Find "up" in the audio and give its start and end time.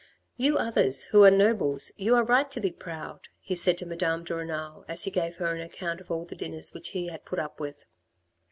7.37-7.59